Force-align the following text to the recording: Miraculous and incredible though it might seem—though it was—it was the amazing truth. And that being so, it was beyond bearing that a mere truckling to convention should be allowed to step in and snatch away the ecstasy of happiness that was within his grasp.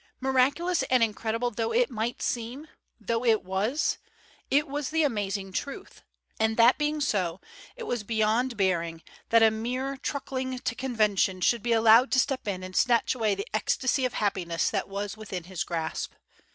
Miraculous 0.19 0.81
and 0.89 1.03
incredible 1.03 1.51
though 1.51 1.71
it 1.71 1.91
might 1.91 2.23
seem—though 2.23 3.23
it 3.23 3.43
was—it 3.43 4.67
was 4.67 4.89
the 4.89 5.03
amazing 5.03 5.51
truth. 5.51 6.01
And 6.39 6.57
that 6.57 6.79
being 6.79 7.01
so, 7.01 7.39
it 7.75 7.83
was 7.83 8.01
beyond 8.03 8.57
bearing 8.57 9.03
that 9.29 9.43
a 9.43 9.51
mere 9.51 9.97
truckling 9.97 10.57
to 10.57 10.73
convention 10.73 11.39
should 11.39 11.61
be 11.61 11.73
allowed 11.73 12.11
to 12.13 12.19
step 12.19 12.47
in 12.47 12.63
and 12.63 12.75
snatch 12.75 13.13
away 13.13 13.35
the 13.35 13.47
ecstasy 13.53 14.03
of 14.03 14.13
happiness 14.13 14.71
that 14.71 14.89
was 14.89 15.17
within 15.17 15.43
his 15.43 15.63
grasp. 15.63 16.13